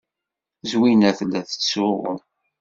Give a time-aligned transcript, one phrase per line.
[0.71, 2.13] Zwina tella tettsuɣu.